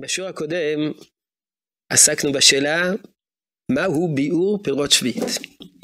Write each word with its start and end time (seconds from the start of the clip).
בשיעור 0.00 0.30
הקודם 0.30 0.92
עסקנו 1.92 2.32
בשאלה 2.32 2.82
מהו 3.70 4.14
ביאור 4.14 4.62
פירות 4.62 4.90
שביעית. 4.90 5.24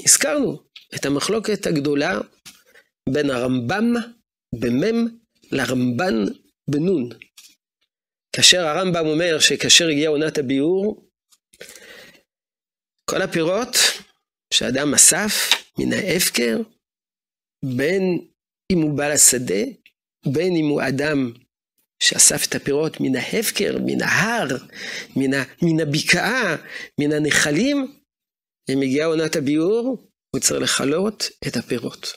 הזכרנו 0.05 0.63
את 0.95 1.05
המחלוקת 1.05 1.65
הגדולה 1.65 2.19
בין 3.09 3.29
הרמב"ם 3.29 3.93
במם 4.59 5.07
לרמב"ן 5.51 6.15
בנון. 6.69 7.09
כאשר 8.35 8.67
הרמב"ם 8.67 9.05
אומר 9.07 9.39
שכאשר 9.39 9.87
הגיעה 9.87 10.11
עונת 10.11 10.37
הביאור, 10.37 11.09
כל 13.09 13.21
הפירות 13.21 13.75
שאדם 14.53 14.93
אסף 14.93 15.33
מן 15.79 15.93
ההפקר, 15.93 16.57
בין 17.77 18.27
אם 18.71 18.81
הוא 18.81 18.97
בעל 18.97 19.11
השדה, 19.11 19.63
בין 20.33 20.55
אם 20.55 20.65
הוא 20.69 20.81
אדם 20.87 21.31
שאסף 21.99 22.47
את 22.47 22.55
הפירות 22.55 22.99
מן 22.99 23.15
ההפקר, 23.15 23.77
מן 23.85 24.01
ההר, 24.01 24.47
מן, 25.15 25.33
ה, 25.33 25.43
מן 25.61 25.79
הבקעה, 25.79 26.55
מן 26.99 27.11
הנחלים, 27.11 27.97
אם 28.69 28.81
הגיעה 28.81 29.07
עונת 29.07 29.35
הביאור, 29.35 30.07
הוא 30.29 30.41
צריך 30.41 30.81
לכלות 30.81 31.23
את 31.47 31.57
הפירות. 31.57 32.13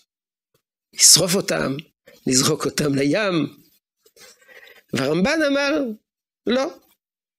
לשרוף 0.94 1.34
אותם, 1.34 1.76
לזרוק 2.26 2.64
אותם 2.64 2.94
לים. 2.94 3.56
והרמב"ן 4.92 5.38
אמר, 5.46 5.70
לא, 6.46 6.66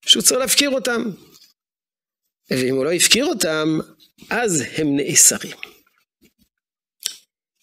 שהוא 0.05 0.23
צריך 0.23 0.39
להפקיר 0.39 0.69
אותם. 0.69 1.01
ואם 2.51 2.75
הוא 2.75 2.85
לא 2.85 2.91
הפקיר 2.91 3.25
אותם, 3.25 3.79
אז 4.29 4.63
הם 4.77 4.87
נאסרים. 4.95 5.57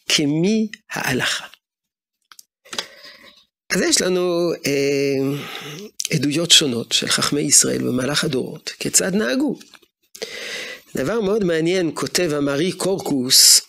כמי 0.08 0.68
ההלכה. 0.90 1.57
אז 3.72 3.80
יש 3.80 4.02
לנו 4.02 4.52
אה, 4.66 5.38
עדויות 6.14 6.50
שונות 6.50 6.92
של 6.92 7.08
חכמי 7.08 7.40
ישראל 7.40 7.78
במהלך 7.78 8.24
הדורות, 8.24 8.68
כיצד 8.68 9.14
נהגו. 9.14 9.58
דבר 10.96 11.20
מאוד 11.20 11.44
מעניין 11.44 11.90
כותב 11.94 12.30
המארי 12.34 12.72
קורקוס, 12.72 13.60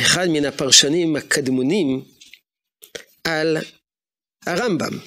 אחד 0.00 0.26
מן 0.28 0.44
הפרשנים 0.44 1.16
הקדמונים, 1.16 2.04
על 3.24 3.56
הרמב"ם. 4.46 4.98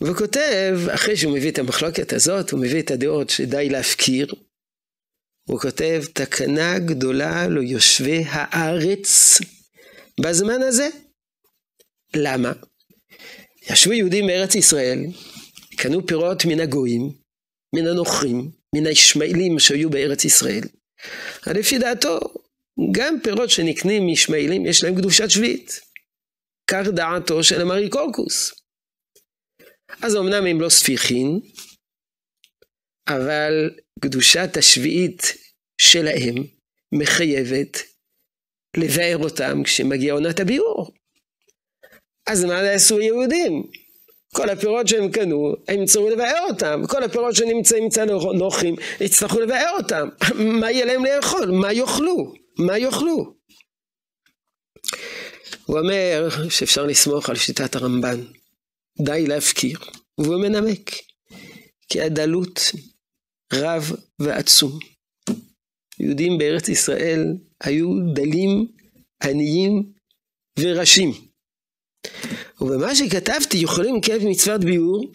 והוא 0.00 0.16
כותב, 0.16 0.78
אחרי 0.94 1.16
שהוא 1.16 1.36
מביא 1.36 1.50
את 1.50 1.58
המחלוקת 1.58 2.12
הזאת, 2.12 2.50
הוא 2.50 2.60
מביא 2.60 2.82
את 2.82 2.90
הדעות 2.90 3.30
שדי 3.30 3.68
להפקיר, 3.68 4.26
הוא 5.48 5.60
כותב, 5.60 6.02
תקנה 6.12 6.78
גדולה 6.78 7.48
ליושבי 7.48 8.24
הארץ 8.26 9.38
בזמן 10.20 10.62
הזה. 10.62 10.88
למה? 12.16 12.52
ישבו 13.70 13.92
יהודים 13.92 14.26
בארץ 14.26 14.54
ישראל, 14.54 14.98
קנו 15.76 16.06
פירות 16.06 16.44
מן 16.44 16.60
הגויים, 16.60 17.12
מן 17.74 17.86
הנוכרים, 17.86 18.50
מן 18.74 18.86
הישמעאלים 18.86 19.58
שהיו 19.58 19.90
בארץ 19.90 20.24
ישראל. 20.24 20.62
לפי 21.46 21.78
דעתו, 21.78 22.18
גם 22.92 23.20
פירות 23.22 23.50
שנקנים 23.50 24.06
מישמעאלים 24.06 24.66
יש 24.66 24.84
להם 24.84 24.96
קדושת 24.96 25.30
שביעית. 25.30 25.80
כך 26.70 26.86
דעתו 26.94 27.44
של 27.44 27.60
המרי 27.60 27.90
קורקוס. 27.90 28.52
אז 30.02 30.16
אמנם 30.16 30.46
הם 30.46 30.60
לא 30.60 30.68
ספיחין, 30.68 31.40
אבל 33.08 33.70
קדושת 34.00 34.56
השביעית 34.56 35.22
שלהם 35.80 36.34
מחייבת 36.94 37.76
לבאר 38.76 39.16
אותם 39.18 39.62
כשמגיע 39.64 40.12
עונת 40.12 40.40
הביאור. 40.40 40.92
אז 42.26 42.44
מה 42.44 42.62
יעשו 42.62 43.00
יהודים? 43.00 43.62
כל 44.34 44.50
הפירות 44.50 44.88
שהם 44.88 45.10
קנו, 45.10 45.54
הם 45.68 45.82
יצטרכו 45.82 46.08
לבאר 46.08 46.46
אותם. 46.48 46.82
כל 46.88 47.02
הפירות 47.02 47.34
שנמצאים 47.34 47.86
אצל 47.86 48.04
נוחים, 48.34 48.74
יצטרכו 49.00 49.40
לבאר 49.40 49.70
אותם. 49.78 50.08
מה 50.60 50.70
יהיה 50.70 50.84
להם 50.84 51.04
לאכול? 51.04 51.50
מה 51.50 51.72
יאכלו? 51.72 52.34
מה 52.58 52.78
יאכלו? 52.78 53.34
הוא 55.66 55.78
אומר 55.78 56.28
שאפשר 56.48 56.86
לסמוך 56.86 57.30
על 57.30 57.36
שיטת 57.36 57.76
הרמב"ן. 57.76 58.20
די 59.00 59.26
להפקיר. 59.26 59.78
והוא 60.18 60.40
מנמק. 60.40 60.90
כי 61.88 62.00
הדלות 62.00 62.60
רב 63.52 63.92
ועצום. 64.18 64.78
יהודים 66.00 66.38
בארץ 66.38 66.68
ישראל 66.68 67.24
היו 67.60 67.88
דלים, 68.14 68.66
עניים 69.22 69.92
וראשים. 70.58 71.12
ובמה 72.60 72.94
שכתבתי 72.94 73.58
יכולים 73.58 73.96
לקיים 73.96 74.30
מצוות 74.30 74.64
ביאור 74.64 75.10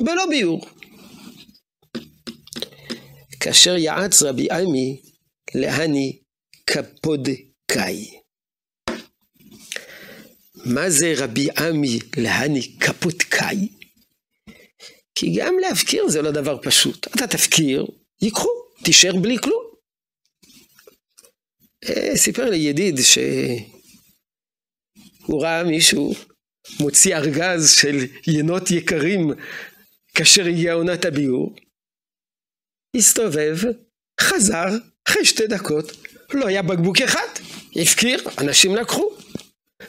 בלא 0.00 0.26
ביאור. 0.30 0.66
כאשר 3.40 3.76
יעץ 3.76 4.22
רבי 4.22 4.50
עמי 4.50 5.00
להני 5.54 6.18
קפודקאי. 6.64 8.10
מה 10.64 10.90
זה 10.90 11.14
רבי 11.16 11.48
עמי 11.58 11.98
להני 12.16 12.76
קפודקאי? 12.78 13.68
כי 15.14 15.34
גם 15.36 15.54
להפקיר 15.60 16.08
זה 16.08 16.22
לא 16.22 16.30
דבר 16.30 16.58
פשוט. 16.62 17.06
אתה 17.06 17.26
תפקיר, 17.26 17.86
ייקחו, 18.22 18.48
תישאר 18.84 19.16
בלי 19.16 19.38
כלום. 19.38 19.64
אה, 21.88 22.16
סיפר 22.16 22.50
לי 22.50 22.56
ידיד 22.56 22.98
שהוא 25.24 25.42
ראה 25.42 25.64
מישהו 25.64 26.14
מוציא 26.80 27.16
ארגז 27.16 27.70
של 27.70 28.06
ינות 28.26 28.70
יקרים 28.70 29.30
כאשר 30.14 30.46
הגיעה 30.46 30.74
עונת 30.74 31.04
הביאור, 31.04 31.56
הסתובב, 32.96 33.56
חזר, 34.20 34.66
אחרי 35.08 35.24
שתי 35.24 35.46
דקות, 35.46 35.92
לא 36.34 36.46
היה 36.46 36.62
בקבוק 36.62 37.00
אחד, 37.00 37.26
הפקיר, 37.82 38.28
אנשים 38.38 38.76
לקחו. 38.76 39.10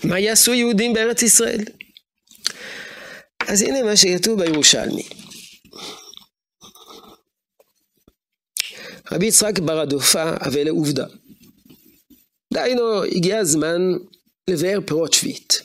מה 0.03 0.19
יעשו 0.19 0.53
יהודים 0.53 0.93
בארץ 0.93 1.21
ישראל? 1.21 1.63
אז 3.47 3.61
הנה 3.61 3.83
מה 3.83 3.97
שכתוב 3.97 4.43
בירושלמי. 4.43 5.03
רבי 9.11 9.25
יצחק 9.25 9.59
בר 9.59 9.79
הדופה, 9.79 10.29
אבל 10.29 10.63
לעובדה. 10.63 11.05
דהיינו, 12.53 13.03
הגיע 13.03 13.37
הזמן 13.37 13.81
לבאר 14.49 14.79
פירות 14.87 15.13
שביעית. 15.13 15.61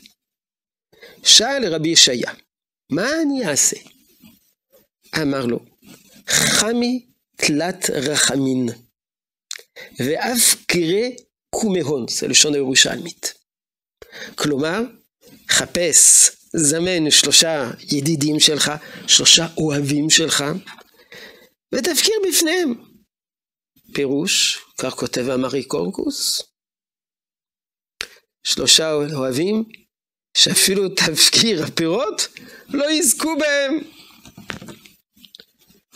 שאל 1.23 1.59
לרבי 1.59 1.89
ישעיה, 1.89 2.31
מה 2.91 3.09
אני 3.21 3.47
אעשה? 3.49 3.77
אמר 5.21 5.45
לו, 5.45 5.59
חמי 6.27 7.05
תלת 7.35 7.89
רחמין, 7.89 8.69
ואף 9.99 10.55
קרא 10.67 11.09
קומהון, 11.55 12.05
זה 12.09 12.27
לשון 12.27 12.53
הירושלמית. 12.53 13.33
כלומר, 14.35 14.81
חפש, 15.49 16.31
זמן 16.55 17.11
שלושה 17.11 17.71
ידידים 17.91 18.39
שלך, 18.39 18.71
שלושה 19.07 19.47
אוהבים 19.57 20.09
שלך, 20.09 20.43
ותפקיר 21.75 22.15
בפניהם. 22.29 22.73
פירוש, 23.93 24.59
כך 24.77 24.93
כותב 24.93 25.29
אמרי 25.29 25.63
קורקוס, 25.63 26.50
שלושה 28.43 28.93
אוהבים, 28.93 29.63
שאפילו 30.37 30.89
תפקיר 30.89 31.63
הפירות 31.63 32.27
לא 32.69 32.91
יזכו 32.91 33.37
בהם. 33.37 33.79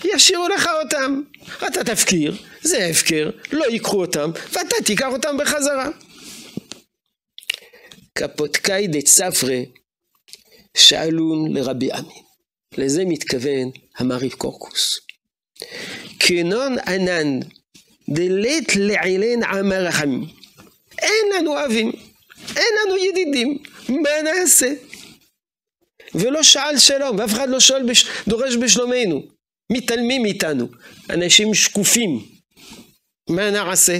ישאירו 0.03 0.47
לך 0.47 0.69
אותם. 0.83 1.21
אתה 1.67 1.83
תפקיר, 1.83 2.35
זה 2.61 2.85
הפקר, 2.85 3.29
לא 3.51 3.65
ייקחו 3.65 4.01
אותם, 4.01 4.31
ואתה 4.51 4.75
תיקח 4.85 5.07
אותם 5.07 5.37
בחזרה. 5.37 5.89
קפותקאי 8.13 8.87
דצפרי 8.87 9.65
שאלון 10.77 11.53
לרבי 11.53 11.91
עמי. 11.91 12.21
לזה 12.77 13.03
מתכוון 13.05 13.71
המריב 13.97 14.33
קורקוס. 14.33 14.99
כנון 16.19 16.79
ענן 16.79 17.39
דלית 18.09 18.75
לעילן 18.75 19.43
עמר 19.43 19.85
רחמים. 19.85 20.25
אין 20.99 21.25
לנו 21.35 21.51
אוהבים, 21.51 21.91
אין 22.55 22.73
לנו 22.85 22.97
ידידים, 22.97 23.63
מה 23.89 24.21
נעשה? 24.23 24.73
ולא 26.15 26.43
שאל 26.43 26.77
שלום, 26.77 27.19
ואף 27.19 27.33
אחד 27.33 27.49
לא 27.49 27.59
שואל, 27.59 27.89
בש... 27.89 28.05
דורש 28.27 28.55
בשלומנו. 28.55 29.21
מתעלמים 29.71 30.21
מאיתנו, 30.21 30.67
אנשים 31.09 31.53
שקופים. 31.53 32.25
מה 33.29 33.51
נעשה? 33.51 33.99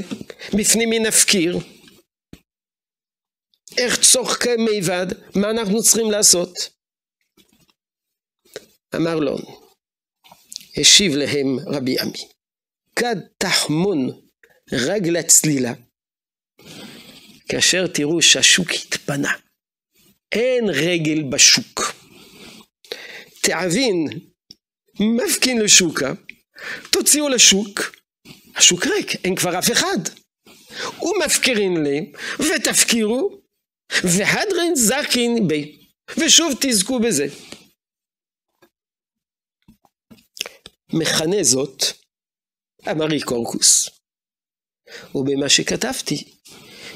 בפנים 0.53 0.89
מי 0.89 0.99
נפקיר? 0.99 1.57
איך 3.77 4.01
צורכי 4.01 4.55
מיבד? 4.57 5.05
מה 5.35 5.49
אנחנו 5.49 5.83
צריכים 5.83 6.11
לעשות? 6.11 6.75
אמר 8.95 9.15
לו, 9.15 9.37
השיב 10.77 11.15
להם 11.15 11.59
רבי 11.67 11.99
עמי, 11.99 12.27
כד 12.95 13.15
תחמון 13.37 14.21
רגל 14.71 15.17
הצלילה, 15.17 15.73
כאשר 17.49 17.87
תראו 17.87 18.21
שהשוק 18.21 18.71
התפנה, 18.71 19.33
אין 20.31 20.69
רגל 20.69 21.23
בשוק. 21.23 21.81
תאבין 23.41 24.07
מפקין 24.99 25.61
לשוקה, 25.61 26.13
תוציאו 26.91 27.29
לשוק, 27.29 27.95
השוק 28.55 28.87
ריק, 28.87 29.25
אין 29.25 29.35
כבר 29.35 29.59
אף 29.59 29.71
אחד. 29.71 29.97
ומפקירין 31.01 31.83
לי, 31.83 32.11
ותפקירו, 32.39 33.41
והדרין 34.03 34.75
זקין 34.75 35.47
בי, 35.47 35.77
ושוב 36.17 36.53
תזכו 36.61 36.99
בזה. 36.99 37.27
מכנה 40.93 41.43
זאת 41.43 41.83
אמרי 42.91 43.21
קורקוס. 43.21 43.89
ובמה 45.15 45.49
שכתבתי, 45.49 46.23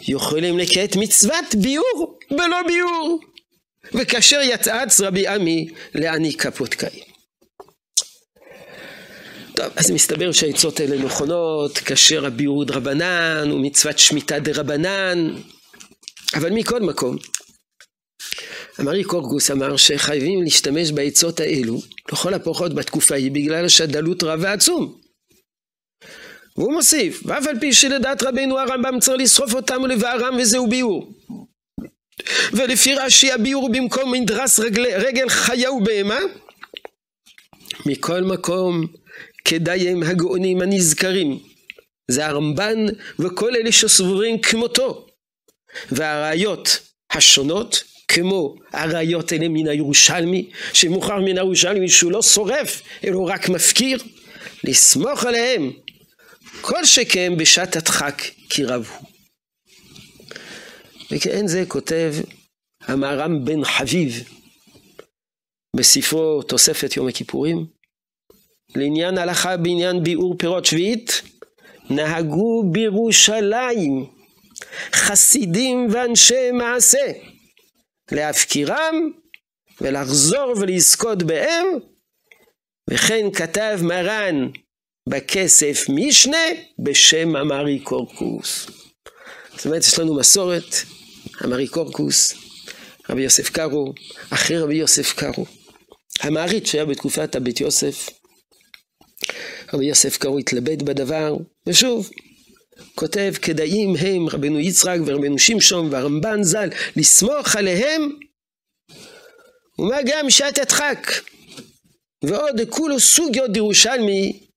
יכולים 0.08 0.58
לקט 0.58 0.96
מצוות 0.96 1.56
ביור 1.56 2.20
בלא 2.32 2.58
ביור. 2.68 3.20
וכאשר 3.94 4.40
יתעץ 4.44 5.02
רבי 5.02 5.28
עמי 5.28 5.70
לעני 5.96 6.34
קפותקאי. 6.34 7.02
טוב, 9.56 9.68
אז 9.76 9.92
מסתבר 9.92 10.32
שהעצות 10.32 10.80
האלה 10.80 10.98
נכונות, 10.98 11.78
כאשר 11.78 12.26
הביור 12.26 12.66
דרבנן 12.66 13.52
ומצוות 13.52 14.00
שמיטה 14.00 14.40
דרבנן, 14.40 15.36
אבל 16.36 16.52
מכל 16.52 16.82
מקום, 16.82 17.18
אמרי 18.80 19.04
קורגוס 19.04 19.52
אמר 19.52 19.78
שחייבים 19.78 20.44
להשתמש 20.44 20.92
בעצות 20.92 21.40
האלו, 21.40 21.82
לכל 22.12 22.34
הפחות 22.34 22.76
בתקופה 22.76 23.14
ההיא, 23.16 23.32
בגלל 23.32 23.66
השדלות 23.66 24.24
רב 24.24 24.40
ועצום. 24.44 24.99
והוא 26.60 26.74
מוסיף, 26.74 27.22
ואף 27.26 27.48
על 27.48 27.60
פי 27.60 27.74
שלדעת 27.74 28.24
רבנו 28.24 28.60
הרמב"ם 28.60 29.00
צריך 29.00 29.22
לשרוף 29.22 29.54
אותם 29.54 29.82
ולבערם 29.84 30.36
וזהו 30.40 30.68
ביור. 30.68 31.14
ולפי 32.54 32.96
רש"י 32.96 33.32
הביור 33.32 33.72
במקום 33.72 34.12
מדרס 34.12 34.60
רגל, 34.60 34.86
רגל 34.86 35.30
חיה 35.30 35.72
ובהמה, 35.72 36.20
מכל 37.86 38.22
מקום 38.22 38.88
כדאי 39.46 39.90
הם 39.90 40.04
הגאונים 40.04 40.62
הנזכרים, 40.62 41.40
זה 42.08 42.26
הרמב"ן 42.26 42.86
וכל 43.20 43.56
אלה 43.56 43.72
שסבורים 43.72 44.42
כמותו, 44.42 45.08
והראיות 45.92 46.80
השונות 47.12 47.84
כמו 48.08 48.56
הראיות 48.74 49.32
האלה 49.32 49.48
מן 49.50 49.68
הירושלמי, 49.68 50.50
שמוכר 50.74 51.20
מן 51.20 51.38
הירושלמי 51.38 51.90
שהוא 51.90 52.12
לא 52.12 52.22
שורף, 52.22 52.82
אלא 53.04 53.28
רק 53.28 53.50
מפקיר, 53.50 54.00
לסמוך 54.64 55.26
עליהם 55.26 55.72
כל 56.62 56.86
שכן 56.86 57.38
בשעת 57.38 57.76
הדחק 57.76 58.22
כי 58.50 58.66
רב 58.66 58.90
הוא. 59.00 59.10
וכאין 61.12 61.48
זה 61.48 61.64
כותב 61.68 62.14
המהר"ם 62.82 63.46
בן 63.46 63.66
חביב 63.66 64.30
בספרו 65.76 66.44
תוספת 66.44 66.98
יום 66.98 67.08
הכיפורים, 67.08 67.66
לעניין 68.76 69.18
הלכה 69.18 69.58
בעניין 69.58 70.04
ביעור 70.04 70.36
פירות 70.38 70.66
שביעית, 70.66 71.22
נהגו 71.90 72.64
בירושלים 72.72 74.06
חסידים 74.94 75.88
ואנשי 75.92 76.52
מעשה 76.52 77.12
להפקירם 78.12 79.12
ולחזור 79.82 80.54
ולזכות 80.60 81.24
בהם, 81.24 81.66
וכן 82.90 83.26
כתב 83.34 83.80
מרן 83.84 84.50
בכסף 85.10 85.86
משנה 85.90 86.46
בשם 86.80 87.36
אמרי 87.36 87.80
קורקוס. 87.80 88.68
זאת 89.56 89.66
אומרת, 89.66 89.82
יש 89.82 90.00
לנו 90.00 90.16
מסורת, 90.16 90.76
אמרי 91.46 91.68
קורקוס, 91.68 92.34
רבי 93.10 93.22
יוסף 93.22 93.50
קארו, 93.50 93.94
אחרי 94.30 94.60
רבי 94.60 94.76
יוסף 94.76 95.14
קארו. 95.14 95.46
המעריץ 96.20 96.72
שהיה 96.72 96.86
בתקופת 96.86 97.36
הבית 97.36 97.62
יוסף, 97.62 98.10
רבי 99.74 99.86
יוסף 99.86 100.18
קארו 100.18 100.38
התלבט 100.38 100.82
בדבר, 100.82 101.36
ושוב, 101.68 102.10
כותב, 102.96 103.34
כדאים 103.42 103.96
הם 103.96 104.28
רבנו 104.30 104.60
יצחק 104.60 104.98
ורבנו 105.06 105.40
שמשון 105.40 105.94
והרמב"ן 105.94 106.44
ז"ל, 106.44 106.70
לסמוך 106.96 107.56
עליהם, 107.56 108.10
ומה 109.80 109.98
גם 110.06 110.30
שעת 110.30 110.58
הדחק. 110.58 111.12
ועוד 112.24 112.62
כולו 112.70 113.00
סוגיות 113.00 113.56
ירושלמי, 113.56 114.49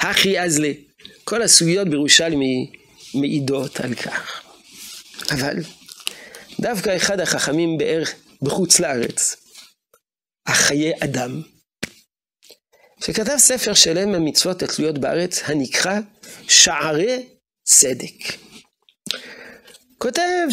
הכי 0.00 0.40
אזלי. 0.40 0.84
כל 1.24 1.42
הסוגיות 1.42 1.88
בירושלמי 1.88 2.72
מעידות 3.14 3.80
על 3.80 3.94
כך. 3.94 4.42
אבל 5.30 5.56
דווקא 6.60 6.96
אחד 6.96 7.20
החכמים 7.20 7.78
בערך 7.78 8.14
בחוץ 8.42 8.80
לארץ, 8.80 9.36
החיי 10.46 10.92
אדם, 11.04 11.42
שכתב 13.04 13.36
ספר 13.38 13.74
שלם 13.74 14.12
מהמצוות 14.12 14.62
התלויות 14.62 14.98
בארץ, 14.98 15.42
הנקרא 15.44 15.98
שערי 16.48 17.26
צדק. 17.64 18.36
כותב 19.98 20.46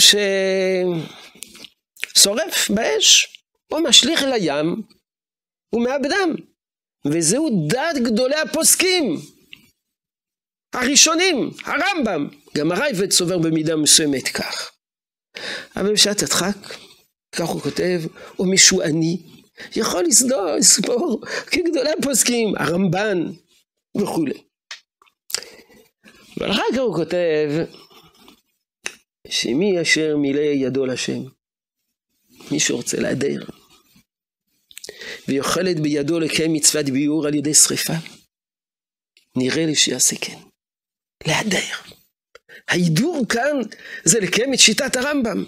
ששורף 2.15 2.69
באש, 2.69 3.37
או 3.71 3.81
משליך 3.83 4.23
אל 4.23 4.33
הים, 4.33 4.81
ומאבדם. 5.73 6.35
וזהו 7.11 7.67
דעת 7.67 7.97
גדולי 7.97 8.35
הפוסקים, 8.35 9.19
הראשונים, 10.73 11.51
הרמב"ם, 11.63 12.27
גם 12.57 12.71
הרייבד 12.71 13.11
סובר 13.11 13.37
במידה 13.37 13.75
מסוימת 13.75 14.27
כך. 14.27 14.71
אבל 15.75 15.93
בשעת 15.93 16.23
הדחק, 16.23 16.57
כך 17.31 17.47
הוא 17.47 17.61
כותב, 17.61 18.01
או 18.39 18.45
מישהו 18.45 18.81
עני, 18.81 19.17
יכול 19.75 20.03
לסדור, 20.03 20.45
לסבור 20.57 21.21
כגדולי 21.51 21.89
הפוסקים, 21.99 22.53
הרמב"ן 22.57 23.31
וכולי. 24.01 24.43
אבל 26.39 26.51
אחר 26.51 26.63
כך 26.73 26.79
הוא 26.79 26.95
כותב 26.95 27.49
שמי 29.27 29.81
אשר 29.81 30.17
מילא 30.17 30.39
ידו 30.39 30.85
לשם, 30.85 31.23
מי 32.51 32.59
שרוצה 32.59 32.97
להדר, 32.99 33.43
ויוכלת 35.27 35.79
בידו 35.79 36.19
לקיים 36.19 36.53
מצוות 36.53 36.85
ביור 36.85 37.27
על 37.27 37.35
ידי 37.35 37.53
שריפה, 37.53 37.93
נראה 39.35 39.65
לי 39.65 39.75
שיעשה 39.75 40.15
כן. 40.21 40.52
להדר. 41.25 41.93
ההידור 42.69 43.25
כאן 43.29 43.61
זה 44.03 44.19
לקיים 44.19 44.53
את 44.53 44.59
שיטת 44.59 44.95
הרמב"ם, 44.95 45.43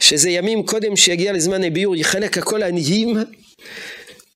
שזה 0.00 0.30
ימים 0.30 0.66
קודם 0.66 0.96
שיגיע 0.96 1.32
לזמן 1.32 1.64
הביור, 1.64 1.96
יחלק 1.96 2.38
הכל 2.38 2.62
העניים, 2.62 3.16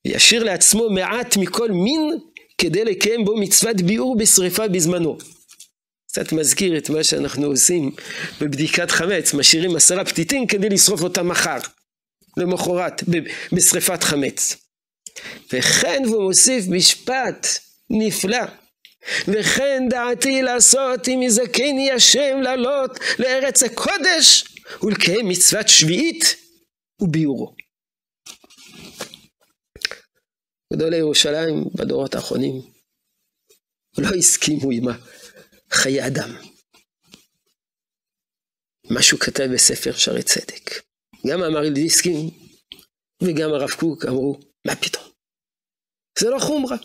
וישאיר 0.06 0.44
לעצמו 0.44 0.90
מעט 0.90 1.36
מכל 1.36 1.70
מין 1.70 2.18
כדי 2.58 2.84
לקיים 2.84 3.24
בו 3.24 3.36
מצוות 3.36 3.76
ביעור 3.76 4.16
בשריפה 4.16 4.68
בזמנו. 4.68 5.18
קצת 6.08 6.32
מזכיר 6.32 6.78
את 6.78 6.90
מה 6.90 7.04
שאנחנו 7.04 7.46
עושים 7.46 7.90
בבדיקת 8.40 8.90
חמץ, 8.90 9.34
משאירים 9.34 9.76
עשרה 9.76 10.04
פתיתים 10.04 10.46
כדי 10.46 10.68
לשרוף 10.68 11.02
אותם 11.02 11.28
מחר, 11.28 11.58
למחרת, 12.36 13.02
בשריפת 13.52 14.02
חמץ. 14.02 14.56
וכן 15.52 16.02
והוא 16.06 16.22
מוסיף 16.22 16.64
משפט 16.68 17.46
נפלא. 17.90 18.61
וכן 19.28 19.82
דעתי 19.90 20.42
לעשות 20.42 21.08
אם 21.08 21.22
יזכני 21.22 21.90
השם 21.90 22.40
לעלות 22.42 22.90
לארץ 23.18 23.62
הקודש 23.62 24.44
ולקיים 24.82 25.28
מצוות 25.28 25.68
שביעית 25.68 26.24
וביורו. 27.00 27.54
גדולי 30.72 30.96
ירושלים 30.96 31.64
בדורות 31.74 32.14
האחרונים 32.14 32.72
לא 33.98 34.08
הסכימו 34.18 34.70
עם 34.70 34.84
חיי 35.70 36.06
אדם. 36.06 36.36
מה 38.90 39.02
שהוא 39.02 39.20
כתב 39.20 39.44
בספר 39.54 39.92
שערי 39.92 40.22
צדק. 40.22 40.82
גם 41.26 41.42
אמר 41.42 41.60
לידיסקין 41.60 42.30
וגם 43.22 43.50
הרב 43.54 43.70
קוק 43.70 44.04
אמרו, 44.04 44.40
מה 44.66 44.76
פתאום? 44.76 45.04
זה 46.18 46.30
לא 46.30 46.38
חומרה. 46.38 46.76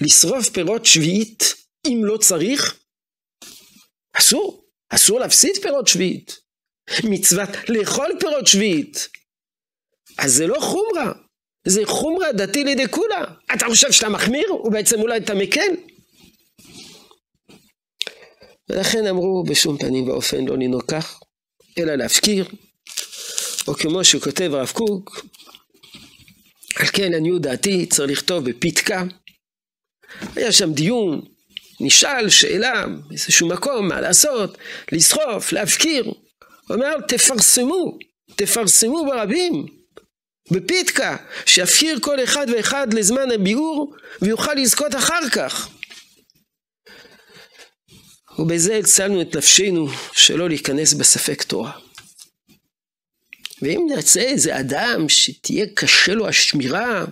לשרוף 0.00 0.48
פירות 0.48 0.86
שביעית 0.86 1.54
אם 1.86 2.00
לא 2.04 2.16
צריך? 2.16 2.80
אסור, 4.12 4.64
אסור 4.90 5.20
להפסיד 5.20 5.52
פירות 5.62 5.88
שביעית. 5.88 6.40
מצוות 7.04 7.48
לאכול 7.68 8.12
פירות 8.20 8.46
שביעית. 8.46 9.08
אז 10.18 10.32
זה 10.32 10.46
לא 10.46 10.60
חומרה, 10.60 11.12
זה 11.66 11.80
חומרה 11.84 12.32
דתי 12.32 12.64
לידי 12.64 12.88
כולה. 12.88 13.24
אתה 13.54 13.66
חושב 13.66 13.92
שאתה 13.92 14.08
מחמיר 14.08 14.54
ובעצם 14.54 15.00
אולי 15.00 15.16
אתה 15.16 15.34
מקל? 15.34 15.70
ולכן 18.68 19.06
אמרו 19.06 19.44
בשום 19.44 19.78
פנים 19.78 20.08
ואופן 20.08 20.44
לא 20.44 20.54
לנהוג 20.54 20.82
כך, 20.88 21.20
אלא 21.78 21.94
להפקיר, 21.94 22.48
או 23.68 23.74
כמו 23.74 24.04
שהוא 24.04 24.22
כותב 24.22 24.50
הרב 24.54 24.70
קוק, 24.74 25.26
על 26.76 26.86
כן 26.86 27.14
עניות 27.14 27.42
דעתי 27.42 27.86
צריך 27.86 28.10
לכתוב 28.10 28.50
בפתקה. 28.50 29.04
היה 30.36 30.52
שם 30.52 30.72
דיון, 30.72 31.20
נשאל 31.80 32.28
שאלה 32.28 32.84
באיזשהו 33.08 33.48
מקום, 33.48 33.88
מה 33.88 34.00
לעשות, 34.00 34.58
לסחוף, 34.92 35.52
להפקיר. 35.52 36.04
הוא 36.04 36.14
אומר, 36.76 37.00
תפרסמו, 37.08 37.98
תפרסמו 38.36 39.06
ברבים, 39.06 39.66
בפיתקה, 40.50 41.16
שיפקיר 41.46 41.98
כל 42.00 42.24
אחד 42.24 42.46
ואחד 42.52 42.94
לזמן 42.94 43.30
הביאור 43.30 43.94
ויוכל 44.22 44.54
לזכות 44.54 44.94
אחר 44.94 45.30
כך. 45.32 45.68
ובזה 48.38 48.76
הצלנו 48.76 49.22
את 49.22 49.36
נפשנו 49.36 49.88
שלא 50.12 50.48
להיכנס 50.48 50.92
בספק 50.92 51.42
תורה. 51.42 51.72
ואם 53.62 53.86
נעשה 53.88 54.20
איזה 54.20 54.60
אדם 54.60 55.08
שתהיה 55.08 55.66
קשה 55.74 56.14
לו 56.14 56.28
השמירה, 56.28 57.04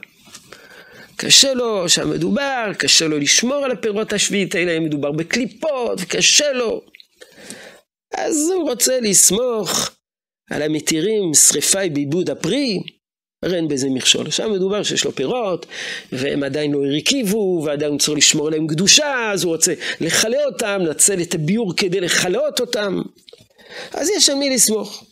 קשה 1.20 1.54
לו 1.54 1.88
שם 1.88 2.10
מדובר, 2.10 2.70
קשה 2.78 3.08
לו 3.08 3.18
לשמור 3.18 3.64
על 3.64 3.70
הפירות 3.70 4.12
השביעית 4.12 4.54
האלה, 4.54 4.80
מדובר 4.80 5.12
בקליפות, 5.12 6.00
קשה 6.08 6.52
לו. 6.52 6.82
אז 8.14 8.50
הוא 8.54 8.70
רוצה 8.70 9.00
לסמוך 9.00 9.90
על 10.50 10.62
המתירים 10.62 11.34
שריפה 11.34 11.88
בעיבוד 11.92 12.30
הפרי, 12.30 12.80
הרי 13.44 13.56
אין 13.56 13.68
בזה 13.68 13.88
מכשול. 13.90 14.30
שם 14.30 14.52
מדובר 14.52 14.82
שיש 14.82 15.04
לו 15.04 15.12
פירות, 15.12 15.66
והם 16.12 16.42
עדיין 16.42 16.72
לא 16.72 16.86
הרכיבו, 16.86 17.62
ועדיין 17.66 17.98
צריך 17.98 18.18
לשמור 18.18 18.46
עליהם 18.46 18.66
קדושה, 18.66 19.30
אז 19.32 19.44
הוא 19.44 19.52
רוצה 19.52 19.74
לכלה 20.00 20.44
אותם, 20.44 20.80
לנצל 20.80 21.22
את 21.22 21.34
הביור 21.34 21.76
כדי 21.76 22.00
לכלות 22.00 22.60
אותם. 22.60 23.02
אז 23.92 24.10
יש 24.16 24.30
על 24.30 24.36
מי 24.36 24.50
לסמוך. 24.50 25.04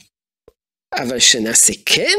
אבל 0.94 1.18
שנעשה 1.18 1.72
כן, 1.86 2.18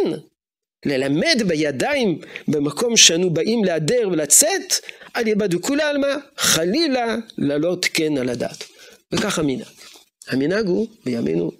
ללמד 0.85 1.41
בידיים 1.47 2.19
במקום 2.47 2.97
שאנו 2.97 3.29
באים 3.29 3.63
להדר 3.63 4.09
ולצאת, 4.11 4.73
על 5.13 5.27
יבדו 5.27 5.61
כולי 5.61 5.83
עלמא, 5.83 6.15
חלילה 6.37 7.15
לעלות 7.37 7.85
כן 7.93 8.17
על 8.17 8.29
הדעת. 8.29 8.63
וכך 9.11 9.39
המנהג. 9.39 9.67
המנהג 10.27 10.67
הוא, 10.67 10.87
בימינו, 11.05 11.51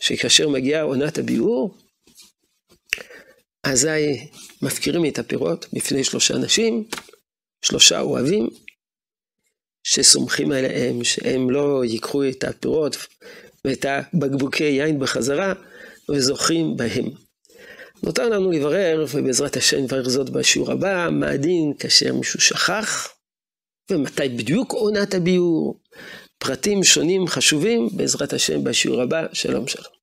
שכאשר 0.00 0.48
מגיעה 0.48 0.82
עונת 0.82 1.18
הביאור, 1.18 1.74
אזי 3.64 4.28
מפקירים 4.62 5.06
את 5.06 5.18
הפירות 5.18 5.66
בפני 5.72 6.04
שלושה 6.04 6.34
אנשים, 6.34 6.84
שלושה 7.62 8.00
אוהבים, 8.00 8.48
שסומכים 9.82 10.52
עליהם 10.52 11.04
שהם 11.04 11.50
לא 11.50 11.84
ייקחו 11.84 12.28
את 12.28 12.44
הפירות 12.44 12.96
ואת 13.64 13.86
הבקבוקי 13.88 14.64
יין 14.64 14.98
בחזרה, 14.98 15.52
וזוכים 16.10 16.76
בהם. 16.76 17.10
נותר 18.02 18.28
לנו 18.28 18.50
לברר, 18.50 19.04
ובעזרת 19.14 19.56
השם 19.56 19.78
נברר 19.78 20.08
זאת 20.08 20.30
בשיעור 20.30 20.72
הבא, 20.72 21.08
מה 21.12 21.30
הדין 21.30 21.72
כאשר 21.78 22.14
מישהו 22.14 22.40
שכח, 22.40 23.08
ומתי 23.90 24.28
בדיוק 24.28 24.72
עונת 24.72 25.14
הביאור, 25.14 25.80
פרטים 26.38 26.84
שונים 26.84 27.26
חשובים, 27.26 27.88
בעזרת 27.92 28.32
השם 28.32 28.64
בשיעור 28.64 29.02
הבא, 29.02 29.26
שלום 29.32 29.66
שלום. 29.66 29.99